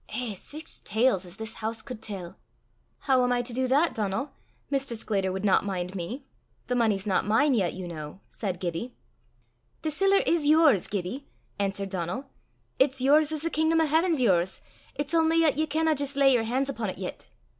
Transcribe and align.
Eh! 0.09 0.33
sic 0.33 0.67
tales 0.83 1.27
as 1.27 1.35
this 1.37 1.57
hoose 1.57 1.83
cud 1.83 2.01
tell!" 2.01 2.35
"How 3.01 3.23
am 3.23 3.31
I 3.31 3.43
to 3.43 3.53
do 3.53 3.67
that, 3.67 3.93
Donal? 3.93 4.31
Mr. 4.71 4.97
Sclater 4.97 5.31
would 5.31 5.45
not 5.45 5.63
mind 5.63 5.93
me. 5.93 6.25
The 6.65 6.73
money's 6.75 7.05
not 7.05 7.23
mine 7.23 7.53
yet, 7.53 7.73
you 7.75 7.87
know," 7.87 8.19
said 8.27 8.59
Gibbie. 8.59 8.95
"The 9.83 9.91
siller 9.91 10.23
is 10.25 10.47
yours, 10.47 10.87
Gibbie," 10.87 11.27
answered 11.59 11.91
Donal; 11.91 12.25
"it's 12.79 12.99
yours 12.99 13.31
as 13.31 13.43
the 13.43 13.51
kingdom 13.51 13.79
o' 13.79 13.85
haiven's 13.85 14.21
yours; 14.21 14.63
it's 14.95 15.13
only 15.13 15.45
'at 15.45 15.55
ye 15.59 15.67
canna 15.67 15.93
jist 15.93 16.15
lay 16.15 16.33
yer 16.33 16.45
han's 16.45 16.71
upo' 16.71 16.87
't 16.87 16.99
yet. 16.99 17.27